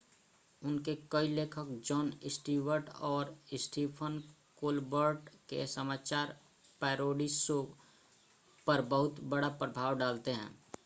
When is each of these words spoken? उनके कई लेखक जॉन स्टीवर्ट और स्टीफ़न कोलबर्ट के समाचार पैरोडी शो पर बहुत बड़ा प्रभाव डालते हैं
उनके 0.61 0.95
कई 1.11 1.27
लेखक 1.27 1.67
जॉन 1.85 2.11
स्टीवर्ट 2.27 2.89
और 3.01 3.35
स्टीफ़न 3.55 4.17
कोलबर्ट 4.61 5.29
के 5.49 5.65
समाचार 5.67 6.35
पैरोडी 6.81 7.27
शो 7.29 7.61
पर 8.67 8.81
बहुत 8.87 9.19
बड़ा 9.25 9.49
प्रभाव 9.59 9.97
डालते 9.97 10.31
हैं 10.31 10.49